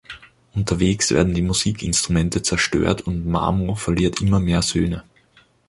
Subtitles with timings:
[0.55, 5.03] Unterwegs werden die Musikinstrumente zerstört und Mamo verliert immer mehr Söhne.